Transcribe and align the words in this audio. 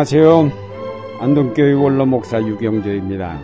안녕하세요. 0.00 0.50
안동교회 1.20 1.74
원로 1.74 2.06
목사 2.06 2.40
유경재입니다. 2.42 3.38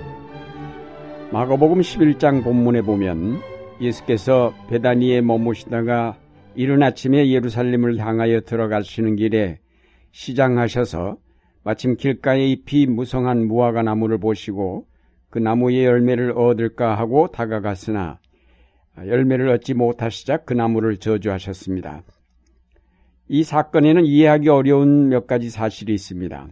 마가복음 1.31 1.81
11장 1.81 2.43
본문에 2.43 2.81
보면 2.81 3.43
예수께서 3.79 4.55
베다니에 4.71 5.21
머무시다가 5.21 6.17
이른 6.55 6.83
아침에 6.83 7.29
예루살렘을 7.29 7.99
향하여 7.99 8.41
들어가시는 8.41 9.17
길에 9.17 9.59
시장하셔서 10.13 11.19
마침 11.63 11.95
길가에 11.99 12.47
잎이 12.47 12.87
무성한 12.87 13.47
무화과 13.49 13.83
나무를 13.83 14.17
보시고 14.17 14.87
그 15.29 15.39
나무의 15.39 15.85
열매를 15.85 16.33
얻을까 16.39 16.95
하고 16.95 17.31
다가갔으나 17.31 18.19
열매를 18.97 19.51
얻지 19.51 19.75
못하시자 19.75 20.39
그 20.39 20.55
나무를 20.55 20.97
저주하셨습니다. 20.97 22.03
이 23.29 23.43
사건에는 23.43 24.05
이해하기 24.05 24.49
어려운 24.49 25.09
몇 25.09 25.27
가지 25.27 25.51
사실이 25.51 25.93
있습니다. 25.95 26.49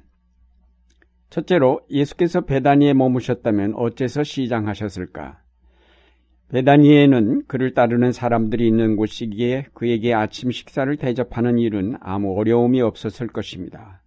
첫째로 1.31 1.81
예수께서 1.91 2.43
베다니에 2.43 2.95
머무셨다면 2.95 3.75
어째서 3.77 4.25
시장하셨을까? 4.25 5.41
베다니에는 6.49 7.47
그를 7.47 7.75
따르는 7.75 8.13
사람들이 8.13 8.67
있는 8.67 8.97
곳이기에 8.97 9.67
그에게 9.73 10.15
아침 10.15 10.51
식사를 10.51 10.95
대접하는 10.97 11.59
일은 11.59 11.97
아무 12.01 12.39
어려움이 12.39 12.81
없었을 12.81 13.29
것입니다. 13.29 14.03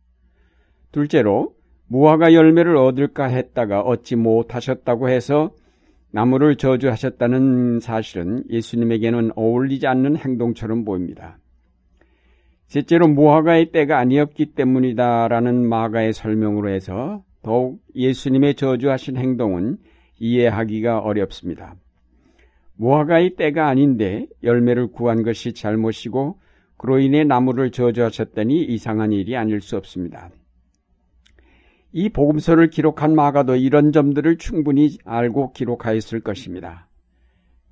둘째로 0.92 1.56
무화과 1.88 2.34
열매를 2.34 2.78
얻을까 2.78 3.26
했다가 3.26 3.82
얻지 3.82 4.16
못하셨다고 4.18 5.10
해서 5.10 5.52
나무를 6.12 6.56
저주하셨다는 6.56 7.80
사실은 7.80 8.44
예수님에게는 8.50 9.32
어울리지 9.36 9.88
않는 9.88 10.18
행동처럼 10.18 10.86
보입니다. 10.86 11.38
셋째로 12.68 13.08
무화과의 13.08 13.72
때가 13.72 13.98
아니었기 13.98 14.48
때문이다라는 14.54 15.68
마가의 15.68 16.14
설명으로 16.14 16.70
해서 16.70 17.24
더욱 17.42 17.80
예수님의 17.96 18.56
저주하신 18.56 19.18
행동은 19.18 19.78
이해하기가 20.20 21.00
어렵습니다. 21.00 21.76
무화과의 22.76 23.36
때가 23.36 23.68
아닌데 23.68 24.28
열매를 24.44 24.88
구한 24.88 25.24
것이 25.24 25.54
잘못이고 25.54 26.40
그로 26.78 27.00
인해 27.00 27.24
나무를 27.24 27.72
저주하셨다니 27.72 28.64
이상한 28.66 29.12
일이 29.14 29.36
아닐 29.36 29.62
수 29.62 29.78
없습니다. 29.78 30.30
이 31.94 32.10
복음서를 32.10 32.70
기록한 32.70 33.16
마가도 33.16 33.56
이런 33.56 33.92
점들을 33.94 34.38
충분히 34.38 34.98
알고 35.06 35.54
기록하였을 35.54 36.20
것입니다. 36.20 36.88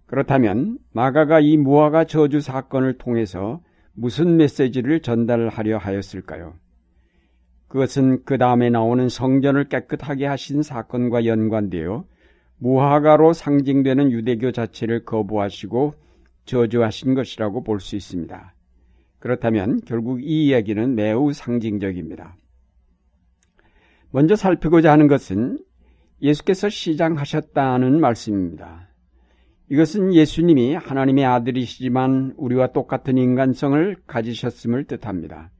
그렇다면 0.08 0.80
마가가 0.94 1.42
이 1.42 1.58
무화과 1.58 2.06
저주 2.06 2.40
사건을 2.40 2.98
통해서 2.98 3.62
무슨 3.96 4.38
메시지를 4.38 5.02
전달하려 5.02 5.78
하였을까요? 5.78 6.54
그것은 7.68 8.24
그 8.26 8.38
다음에 8.38 8.70
나오는 8.70 9.10
성전을 9.10 9.70
깨끗하게 9.70 10.28
하신 10.28 10.62
사건과 10.62 11.26
연관되어 11.26 12.06
무화과로 12.60 13.34
상징되는 13.34 14.12
유대교 14.12 14.52
자체를 14.52 15.04
거부하시고 15.06 15.96
저주하신 16.46 17.16
것이라고 17.16 17.64
볼 17.64 17.80
수 17.80 17.96
있습니다. 17.96 18.54
그렇다면 19.20 19.82
결국 19.86 20.24
이 20.24 20.48
이야기는 20.48 20.96
매우 20.96 21.34
상징적입니다. 21.34 22.38
먼저 24.12 24.36
살피고자 24.36 24.92
하는 24.92 25.08
것은 25.08 25.58
예수께서 26.22 26.70
시장하셨다는 26.70 28.00
말씀입니다. 28.00 28.88
이것은 29.70 30.14
예수님이 30.14 30.76
하나님의 30.76 31.26
아들이시지만 31.26 32.36
우리와 32.38 32.68
똑같은 32.68 33.18
인간성을 33.18 33.98
가지셨음을 34.06 34.86
뜻합니다. 34.86 35.52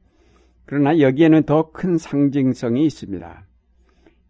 그러나 0.64 1.00
여기에는 1.00 1.44
더 1.44 1.70
큰 1.72 1.98
상징성이 1.98 2.86
있습니다. 2.86 3.46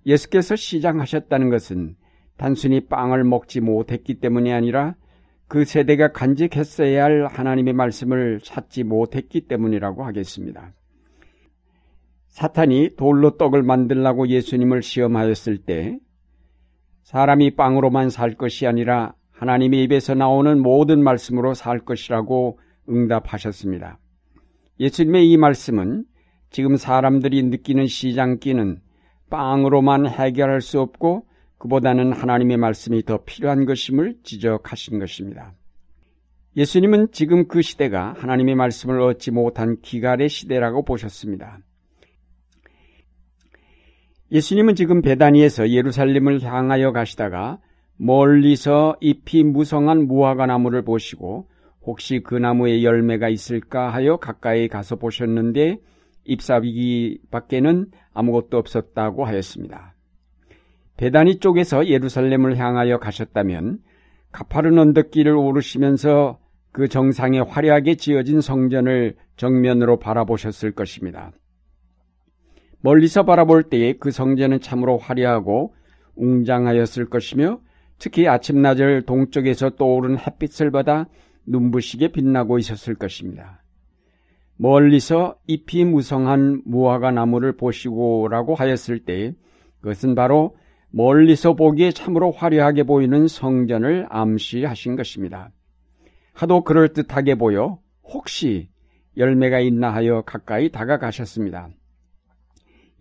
예수께서 0.07 0.57
시장하셨다는 0.57 1.51
것은 1.51 1.97
단순히 2.37 2.87
빵을 2.87 3.25
먹지 3.25 3.61
못했기 3.61 4.21
때문이 4.21 4.53
아니라 4.53 4.95
그 5.49 5.65
세대가 5.65 6.13
간직했어야 6.13 7.05
할 7.05 7.27
하나님의 7.27 7.75
말씀을 7.75 8.41
찾지 8.43 8.85
못했기 8.85 9.43
때문이라고 9.43 10.05
하겠습니다. 10.05 10.73
사탄이 12.29 12.97
돌로 12.97 13.37
떡을 13.37 13.63
만들라고 13.63 14.29
예수님을 14.29 14.83
시험하였을 14.83 15.59
때 15.59 15.99
사람이 17.05 17.55
빵으로만 17.57 18.11
살 18.11 18.35
것이 18.35 18.67
아니라 18.67 19.15
하나님의 19.39 19.83
입에서 19.85 20.15
나오는 20.15 20.61
모든 20.61 21.03
말씀으로 21.03 21.55
살 21.55 21.79
것이라고 21.79 22.59
응답하셨습니다. 22.89 23.99
예수님의 24.81 25.31
이 25.31 25.37
말씀은 25.37 26.05
지금 26.51 26.77
사람들이 26.77 27.43
느끼는 27.43 27.87
시장기는 27.87 28.81
빵으로만 29.29 30.07
해결할 30.07 30.61
수 30.61 30.81
없고 30.81 31.27
그보다는 31.59 32.13
하나님의 32.13 32.57
말씀이 32.57 33.03
더 33.05 33.25
필요한 33.25 33.67
것임을 33.67 34.17
지적하신 34.23 34.99
것입니다. 34.99 35.55
예수님은 36.57 37.09
지금 37.13 37.49
그 37.49 37.61
시대가 37.61 38.15
하나님의 38.19 38.55
말씀을 38.55 39.01
얻지 39.03 39.31
못한 39.31 39.81
기갈의 39.83 40.29
시대라고 40.29 40.85
보셨습니다. 40.85 41.59
예수님은 44.33 44.75
지금 44.75 45.03
베다니에서 45.03 45.71
예루살렘을 45.71 46.43
향하여 46.43 46.93
가시다가 46.93 47.59
멀리서 47.97 48.97
잎이 49.01 49.45
무성한 49.45 50.07
무화과 50.07 50.47
나무를 50.47 50.83
보시고 50.83 51.49
혹시 51.83 52.21
그 52.21 52.35
나무에 52.35 52.83
열매가 52.83 53.29
있을까 53.29 53.89
하여 53.89 54.17
가까이 54.17 54.69
가서 54.69 54.97
보셨는데 54.97 55.79
잎사귀 56.25 57.21
밖에는 57.31 57.87
아무것도 58.13 58.59
없었다고 58.59 59.25
하였습니다. 59.25 59.95
베다니 60.97 61.39
쪽에서 61.39 61.87
예루살렘을 61.87 62.57
향하여 62.57 62.99
가셨다면 62.99 63.79
가파른 64.33 64.79
언덕길을 64.79 65.35
오르시면서 65.35 66.39
그 66.73 66.89
정상에 66.89 67.39
화려하게 67.39 67.95
지어진 67.95 68.41
성전을 68.41 69.17
정면으로 69.37 69.99
바라보셨을 69.99 70.73
것입니다. 70.73 71.33
멀리서 72.81 73.25
바라볼 73.25 73.65
때에 73.65 73.95
그 73.95 74.11
성전은 74.11 74.61
참으로 74.61 74.99
화려하고 74.99 75.75
웅장하였을 76.17 77.09
것이며 77.09 77.61
특히 77.99 78.29
아침낮을 78.29 79.03
동쪽에서 79.03 79.71
떠오른 79.71 80.19
햇빛을 80.19 80.71
받아 80.71 81.07
눈부시게 81.47 82.13
빛나고 82.13 82.59
있었을 82.59 82.95
것입니다. 82.95 83.63
멀리서 84.57 85.37
잎이 85.47 85.85
무성한 85.85 86.63
무화과 86.65 87.11
나무를 87.11 87.57
보시고라고 87.57 88.55
하였을 88.55 89.01
때 89.01 89.35
그것은 89.81 90.15
바로 90.15 90.57
멀리서 90.91 91.55
보기에 91.55 91.91
참으로 91.93 92.31
화려하게 92.31 92.85
보이는 92.85 93.29
성전을 93.29 94.07
암시하신 94.09 94.97
것입니다. 94.97 95.51
하도 96.33 96.65
그럴듯하게 96.65 97.35
보여 97.37 97.79
혹시 98.03 98.69
열매가 99.17 99.61
있나 99.61 99.93
하여 99.93 100.23
가까이 100.23 100.71
다가가셨습니다. 100.71 101.69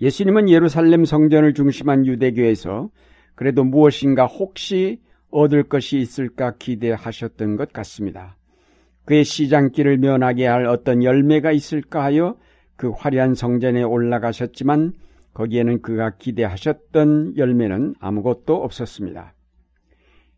예수님은 0.02 0.50
예루살렘 0.50 1.06
성전을 1.06 1.54
중심한 1.54 2.06
유대교에서 2.06 2.90
그래도 3.36 3.64
무엇인가 3.64 4.26
혹시 4.26 5.00
얻을 5.30 5.64
것이 5.64 5.98
있을까 5.98 6.56
기대하셨던 6.58 7.58
것 7.58 7.74
같습니다. 7.74 8.38
그의 9.06 9.24
시장길을 9.24 9.98
면하게 9.98 10.48
할 10.48 10.66
어떤 10.66 11.04
열매가 11.04 11.52
있을까 11.52 12.04
하여 12.04 12.38
그 12.76 12.90
화려한 12.90 13.36
성전에 13.36 13.84
올라가셨지만 13.84 14.94
거기에는 15.34 15.82
그가 15.82 16.16
기대하셨던 16.18 17.38
열매는 17.38 17.96
아무것도 18.00 18.56
없었습니다. 18.56 19.34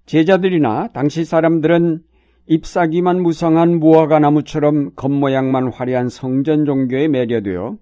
제자들이나 0.06 0.90
당시 0.94 1.24
사람들은 1.24 2.02
잎사귀만 2.48 3.22
무성한 3.22 3.80
무화과 3.80 4.20
나무처럼 4.20 4.96
겉모양만 4.96 5.72
화려한 5.72 6.10
성전 6.10 6.66
종교에 6.66 7.10
매료되어 7.10 7.78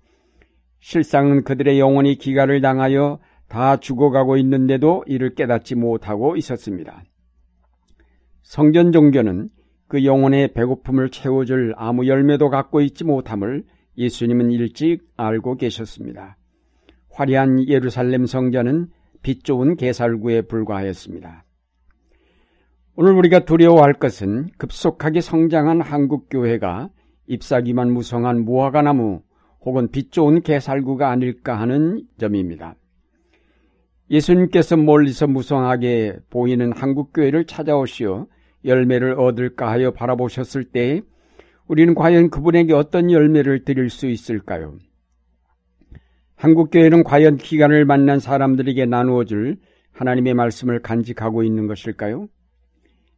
실상은 0.79 1.43
그들의 1.43 1.79
영혼이 1.79 2.15
기가를 2.15 2.61
당하여 2.61 3.19
다 3.55 3.77
죽어가고 3.77 4.35
있는데도 4.35 5.05
이를 5.07 5.33
깨닫지 5.33 5.75
못하고 5.75 6.35
있었습니다. 6.35 7.03
성전 8.43 8.91
종교는 8.91 9.47
그 9.87 10.03
영혼의 10.03 10.51
배고픔을 10.53 11.09
채워줄 11.09 11.73
아무 11.77 12.05
열매도 12.05 12.49
갖고 12.49 12.81
있지 12.81 13.05
못함을 13.05 13.63
예수님은 13.97 14.51
일찍 14.51 15.07
알고 15.15 15.55
계셨습니다. 15.55 16.35
화려한 17.09 17.69
예루살렘 17.69 18.25
성전은 18.25 18.89
빛 19.23 19.45
좋은 19.45 19.77
개살구에 19.77 20.41
불과하였습니다. 20.41 21.45
오늘 22.97 23.13
우리가 23.13 23.45
두려워할 23.45 23.93
것은 23.93 24.49
급속하게 24.57 25.21
성장한 25.21 25.79
한국교회가 25.79 26.89
잎사귀만 27.27 27.89
무성한 27.93 28.43
무화과 28.43 28.81
나무 28.81 29.21
혹은 29.61 29.87
빛 29.91 30.11
좋은 30.11 30.41
개살구가 30.41 31.09
아닐까 31.09 31.57
하는 31.57 32.03
점입니다. 32.17 32.75
예수님께서 34.09 34.77
멀리서 34.77 35.27
무성하게 35.27 36.17
보이는 36.29 36.71
한국교회를 36.71 37.45
찾아오시어 37.45 38.27
열매를 38.63 39.19
얻을까 39.19 39.69
하여 39.69 39.91
바라보셨을 39.91 40.65
때 40.65 41.01
우리는 41.67 41.95
과연 41.95 42.29
그분에게 42.29 42.73
어떤 42.73 43.11
열매를 43.11 43.63
드릴 43.63 43.89
수 43.89 44.07
있을까요? 44.07 44.77
한국교회는 46.35 47.03
과연 47.03 47.37
기간을 47.37 47.85
만난 47.85 48.19
사람들에게 48.19 48.85
나누어줄 48.85 49.57
하나님의 49.93 50.33
말씀을 50.33 50.81
간직하고 50.81 51.43
있는 51.43 51.67
것일까요? 51.67 52.27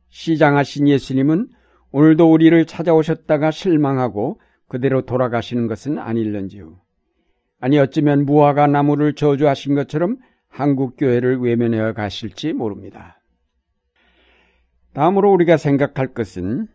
시장하신 0.10 0.88
예수님은 0.88 1.50
오늘도 1.92 2.32
우리를 2.32 2.66
찾아오셨다가 2.66 3.52
실망하고 3.52 4.40
그대로 4.68 5.02
돌아가시는 5.02 5.68
것은 5.68 5.98
아닐런지요. 5.98 6.80
아니 7.60 7.80
어쩌면 7.80 8.26
무화과 8.26 8.68
나무를 8.68 9.14
저주하신 9.14 9.76
것처럼 9.76 10.18
한국교회를 10.50 11.40
외면해 11.40 11.94
가실지 11.94 12.54
모릅니다. 12.54 13.22
다음으로 14.94 15.32
우리가 15.32 15.58
생각할 15.58 16.14
것은 16.14 16.68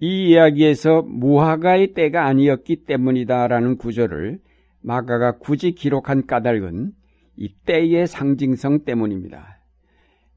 이 0.00 0.30
이야기에서 0.30 1.02
무화과의 1.02 1.92
때가 1.92 2.24
아니었기 2.24 2.84
때문이다라는 2.84 3.76
구절을 3.76 4.38
마가가 4.80 5.38
굳이 5.38 5.72
기록한 5.72 6.26
까닭은 6.26 6.92
이 7.36 7.54
때의 7.66 8.06
상징성 8.06 8.84
때문입니다. 8.84 9.60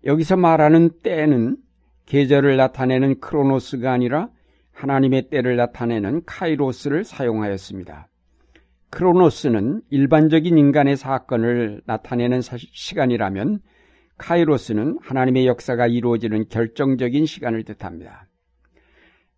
여기서 0.03 0.35
말하는 0.35 0.89
때는 1.03 1.57
계절을 2.05 2.57
나타내는 2.57 3.19
크로노스가 3.19 3.91
아니라 3.91 4.29
하나님의 4.73 5.29
때를 5.29 5.55
나타내는 5.55 6.23
카이로스를 6.25 7.03
사용하였습니다. 7.03 8.07
크로노스는 8.91 9.81
일반적인 9.89 10.57
인간의 10.57 10.97
사건을 10.97 11.81
나타내는 11.85 12.41
시간이라면 12.41 13.59
카이로스는 14.17 14.99
하나님의 15.01 15.47
역사가 15.47 15.87
이루어지는 15.87 16.47
결정적인 16.49 17.25
시간을 17.25 17.63
뜻합니다. 17.63 18.27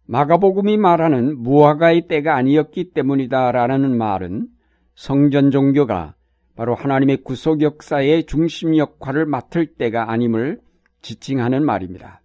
마가복음이 0.05 0.77
말하는 0.77 1.41
무화과의 1.41 2.07
때가 2.07 2.35
아니었기 2.35 2.91
때문이다라는 2.91 3.97
말은 3.97 4.47
성전 4.95 5.51
종교가 5.51 6.15
바로 6.55 6.75
하나님의 6.75 7.17
구속 7.23 7.61
역사의 7.61 8.25
중심 8.25 8.75
역할을 8.75 9.25
맡을 9.25 9.67
때가 9.67 10.11
아님을 10.11 10.59
지칭하는 11.01 11.63
말입니다. 11.63 12.21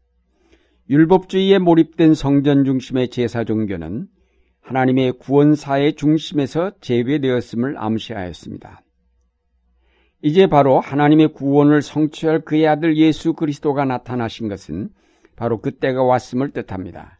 율법주의에 0.90 1.58
몰입된 1.58 2.14
성전 2.14 2.64
중심의 2.64 3.10
제사 3.10 3.44
종교는 3.44 4.08
하나님의 4.68 5.12
구원사의 5.12 5.94
중심에서 5.94 6.72
제외되었음을 6.82 7.76
암시하였습니다. 7.78 8.82
이제 10.20 10.46
바로 10.46 10.78
하나님의 10.78 11.32
구원을 11.32 11.80
성취할 11.80 12.42
그의 12.42 12.68
아들 12.68 12.98
예수 12.98 13.32
그리스도가 13.32 13.86
나타나신 13.86 14.48
것은 14.48 14.90
바로 15.36 15.62
그때가 15.62 16.02
왔음을 16.02 16.50
뜻합니다. 16.50 17.18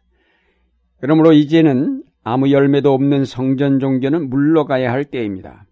그러므로 1.01 1.33
이제는 1.33 2.03
아무 2.23 2.51
열매도 2.51 2.93
없는 2.93 3.25
성전 3.25 3.79
종교는 3.79 4.29
물러가야 4.29 4.91
할 4.91 5.05
때입니다. 5.05 5.65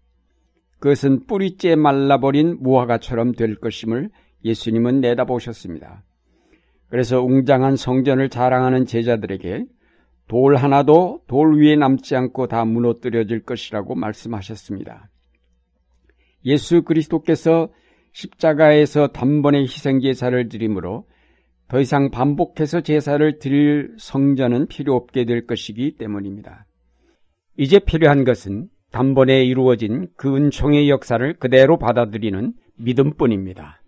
그것은 0.80 1.26
뿌리째 1.26 1.76
말라버린 1.76 2.58
무화과처럼 2.60 3.32
될 3.32 3.54
것임을 3.54 4.10
예수님은 4.44 5.00
내다보셨습니다. 5.00 6.02
그래서 6.88 7.22
웅장한 7.22 7.76
성전을 7.76 8.30
자랑하는 8.30 8.86
제자들에게 8.86 9.66
돌 10.28 10.56
하나도 10.56 11.22
돌 11.26 11.58
위에 11.58 11.76
남지 11.76 12.14
않고 12.14 12.46
다 12.46 12.64
무너뜨려질 12.64 13.42
것이라고 13.42 13.94
말씀하셨습니다. 13.94 15.08
예수 16.44 16.82
그리스도께서 16.82 17.70
십자가에서 18.12 19.08
단번에 19.08 19.62
희생 19.62 20.00
제사를 20.00 20.48
드림으로 20.48 21.06
더 21.68 21.80
이상 21.80 22.10
반복해서 22.10 22.80
제사를 22.80 23.38
드릴 23.38 23.94
성전은 23.98 24.68
필요 24.68 24.94
없게 24.94 25.24
될 25.24 25.46
것이기 25.46 25.96
때문입니다. 25.96 26.66
이제 27.56 27.78
필요한 27.78 28.24
것은 28.24 28.68
단번에 28.90 29.44
이루어진 29.44 30.08
그 30.16 30.34
은총의 30.34 30.88
역사를 30.88 31.34
그대로 31.38 31.78
받아들이는 31.78 32.54
믿음뿐입니다. 32.76 33.82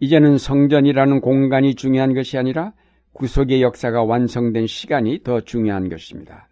이제는 0.00 0.36
성전이라는 0.36 1.20
공간이 1.20 1.74
중요한 1.74 2.12
것이 2.12 2.36
아니라 2.36 2.72
구속의 3.12 3.62
역사가 3.62 4.04
완성된 4.04 4.66
시간이 4.66 5.22
더 5.22 5.40
중요한 5.40 5.88
것입니다. 5.88 6.48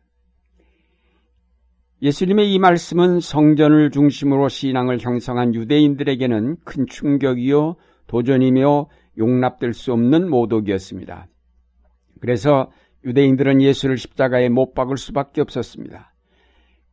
예수님의 2.03 2.53
이 2.53 2.59
말씀은 2.59 3.21
성전을 3.21 3.91
중심으로 3.91 4.49
신앙을 4.49 4.99
형성한 5.01 5.55
유대인들에게는 5.55 6.57
큰 6.65 6.87
충격이요 6.87 7.77
도전이며 8.07 8.89
용납될 9.19 9.75
수 9.75 9.93
없는 9.93 10.31
모독이었습니다. 10.31 11.27
그래서 12.21 12.71
유대인들은 13.05 13.61
예수를 13.61 13.99
십자가에 13.99 14.49
못 14.49 14.73
박을 14.75 14.97
수밖에 14.97 15.41
없었습니다. 15.43 16.15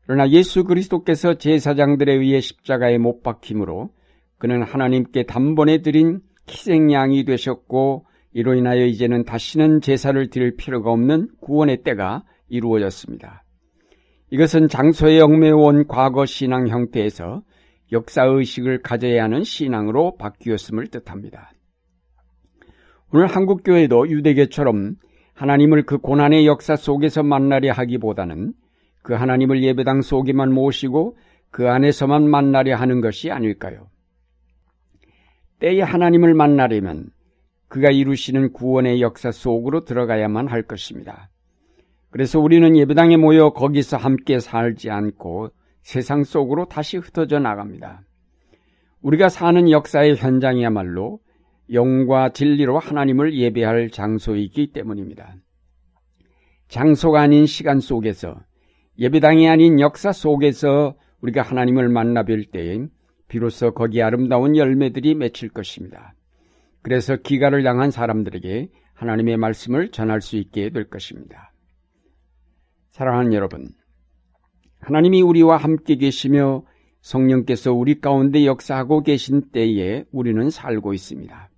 그러나 0.05 0.29
예수 0.29 0.63
그리스도께서 0.63 1.35
제사장들에 1.35 2.13
의해 2.13 2.39
십자가에 2.39 2.97
못 2.97 3.23
박힘으로 3.23 3.91
그는 4.37 4.63
하나님께 4.63 5.23
단번에 5.23 5.81
드린 5.81 6.21
희생양이 6.49 7.25
되셨고 7.25 8.05
이로 8.37 8.53
인하여 8.53 8.85
이제는 8.85 9.23
다시는 9.23 9.81
제사를 9.81 10.29
드릴 10.29 10.55
필요가 10.55 10.91
없는 10.91 11.29
구원의 11.41 11.81
때가 11.81 12.23
이루어졌습니다. 12.49 13.43
이것은 14.29 14.67
장소에 14.67 15.19
얽매온 15.21 15.87
과거 15.87 16.27
신앙 16.27 16.67
형태에서 16.67 17.41
역사의식을 17.91 18.83
가져야 18.83 19.23
하는 19.23 19.43
신앙으로 19.43 20.17
바뀌었음을 20.17 20.85
뜻합니다. 20.85 21.51
오늘 23.11 23.25
한국교회도 23.25 24.07
유대교처럼 24.07 24.97
하나님을 25.33 25.87
그 25.87 25.97
고난의 25.97 26.45
역사 26.45 26.75
속에서 26.75 27.23
만나려 27.23 27.71
하기보다는 27.71 28.53
그 29.01 29.15
하나님을 29.15 29.63
예배당 29.63 30.03
속에만 30.03 30.53
모시고 30.53 31.17
그 31.49 31.69
안에서만 31.69 32.29
만나려 32.29 32.75
하는 32.75 33.01
것이 33.01 33.31
아닐까요? 33.31 33.87
때에 35.57 35.81
하나님을 35.81 36.35
만나려면 36.35 37.16
그가 37.67 37.91
이루시는 37.91 38.53
구원의 38.53 39.01
역사 39.01 39.31
속으로 39.31 39.83
들어가야만 39.83 40.47
할 40.47 40.63
것입니다. 40.63 41.29
그래서 42.09 42.39
우리는 42.39 42.75
예배당에 42.75 43.17
모여 43.17 43.49
거기서 43.49 43.97
함께 43.97 44.39
살지 44.39 44.89
않고 44.89 45.49
세상 45.81 46.23
속으로 46.23 46.65
다시 46.65 46.97
흩어져 46.97 47.39
나갑니다. 47.39 48.01
우리가 49.01 49.29
사는 49.29 49.69
역사의 49.69 50.15
현장이야말로 50.15 51.19
영과 51.71 52.29
진리로 52.29 52.79
하나님을 52.79 53.37
예배할 53.37 53.89
장소이기 53.89 54.71
때문입니다. 54.71 55.35
장소가 56.69 57.21
아닌 57.21 57.45
시간 57.45 57.79
속에서 57.79 58.35
예배당이 58.99 59.47
아닌 59.47 59.79
역사 59.79 60.11
속에서 60.11 60.95
우리가 61.21 61.41
하나님을 61.41 61.89
만나 61.89 62.23
뵐 62.23 62.51
때에 62.51 62.87
비로소 63.27 63.73
거기 63.73 64.01
아름다운 64.01 64.55
열매들이 64.55 65.15
맺힐 65.15 65.49
것입니다. 65.49 66.13
그래서 66.87 67.17
기가를 67.17 67.63
당한 67.63 67.91
사람들에게 67.91 68.69
하나님의 68.93 69.35
말씀을 69.35 69.91
전할 69.91 70.21
수 70.21 70.37
있게 70.37 70.69
될 70.69 70.85
것입니다. 70.89 71.51
사랑하는 72.91 73.33
여러분, 73.33 73.67
하나님이 74.79 75.21
우리와 75.21 75.57
함께 75.57 75.97
계시며 75.97 76.63
성령께서 77.01 77.73
우리 77.73 77.99
가운데 77.99 78.45
역사하고 78.45 79.03
계신 79.03 79.49
때에 79.51 80.05
우리는 80.13 80.49
살고 80.49 80.93
있습니다. 80.93 81.49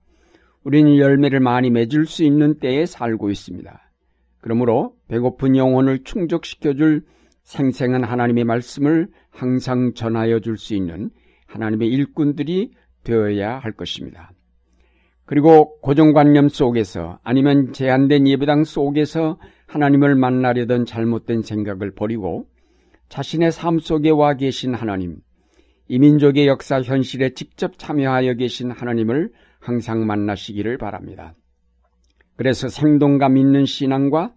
우리는 0.63 0.97
열매를 0.97 1.41
많이 1.41 1.69
맺을 1.69 2.07
수 2.07 2.23
있는 2.23 2.57
때에 2.57 2.87
살고 2.87 3.29
있습니다. 3.29 3.91
그러므로 4.41 4.95
배고픈 5.09 5.55
영혼을 5.55 6.03
충족시켜줄 6.03 7.03
생생한 7.43 8.03
하나님의 8.03 8.45
말씀을 8.45 9.09
항상 9.29 9.93
전하여 9.93 10.39
줄 10.39 10.57
수 10.57 10.73
있는 10.73 11.11
하나님의 11.45 11.87
일꾼들이 11.87 12.71
되어야 13.03 13.59
할 13.59 13.73
것입니다. 13.73 14.31
그리고 15.29 15.79
고정관념 15.81 16.49
속에서 16.49 17.19
아니면 17.23 17.71
제한된 17.71 18.27
예배당 18.27 18.63
속에서 18.63 19.37
하나님을 19.67 20.15
만나려던 20.15 20.87
잘못된 20.87 21.43
생각을 21.43 21.91
버리고 21.91 22.47
자신의 23.09 23.51
삶 23.51 23.77
속에 23.77 24.09
와 24.09 24.33
계신 24.33 24.73
하나님, 24.73 25.17
이민족의 25.87 26.47
역사 26.47 26.81
현실에 26.81 27.35
직접 27.35 27.77
참여하여 27.77 28.33
계신 28.33 28.71
하나님을 28.71 29.29
항상 29.59 30.07
만나시기를 30.07 30.79
바랍니다. 30.79 31.35
그래서 32.35 32.67
생동감 32.67 33.37
있는 33.37 33.65
신앙과 33.65 34.33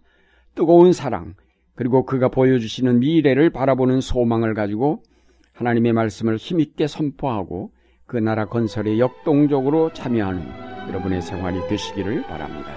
뜨거운 0.53 0.93
사랑, 0.93 1.33
그리고 1.73 2.05
그가 2.05 2.27
보여주시는 2.27 2.99
미래를 2.99 3.49
바라보는 3.49 3.99
소망을 3.99 4.53
가지고 4.53 5.01
하나님의 5.53 5.93
말씀을 5.93 6.37
힘있게 6.37 6.85
선포하고 6.85 7.71
그 8.05 8.17
나라 8.17 8.45
건설에 8.45 8.99
역동적으로 8.99 9.91
참여하는 9.93 10.72
여러분의 10.87 11.21
생활이 11.21 11.59
되시기를 11.67 12.23
바랍니다. 12.23 12.73